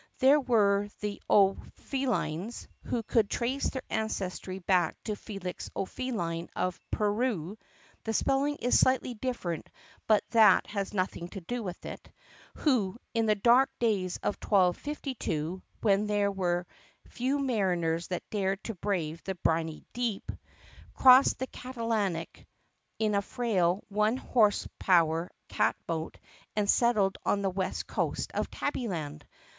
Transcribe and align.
There 0.17 0.39
were 0.39 0.89
the 1.01 1.21
O'Phelines, 1.29 2.67
who 2.85 3.03
could 3.03 3.29
trace 3.29 3.69
their 3.69 3.83
ancestry 3.91 4.57
back 4.57 4.95
to 5.03 5.15
Felix 5.15 5.69
O'Feeline 5.75 6.49
of 6.55 6.79
Purru 6.89 7.55
(the 8.03 8.11
spelling 8.11 8.55
is 8.55 8.79
slightly 8.79 9.13
different 9.13 9.69
but 10.07 10.23
that 10.31 10.65
has 10.65 10.91
nothing 10.95 11.27
to 11.27 11.41
do 11.41 11.61
with 11.61 11.85
it) 11.85 12.09
who, 12.55 12.97
in 13.13 13.27
the 13.27 13.35
dark 13.35 13.69
days 13.77 14.17
of 14.23 14.37
1252, 14.37 15.61
when 15.81 16.07
there 16.07 16.31
were 16.31 16.65
few 17.07 17.37
mariners 17.37 18.07
that 18.07 18.27
dared 18.31 18.63
to 18.63 18.73
brave 18.73 19.23
the 19.23 19.35
briny 19.35 19.85
deep, 19.93 20.29
90 20.31 20.33
THE 20.33 20.33
PUSSYCAT 20.33 20.47
PRINCESS 20.47 21.03
crossed 21.03 21.37
the 21.37 21.47
Catlantic 21.47 22.47
in 22.97 23.13
a 23.13 23.21
frail 23.21 23.83
one 23.89 24.17
horse 24.17 24.67
power 24.79 25.29
catboat 25.47 26.17
and 26.55 26.67
settled 26.67 27.17
the 27.23 27.51
west 27.51 27.85
coast 27.85 28.31
of 28.33 28.49
Tabbyland. 28.49 29.27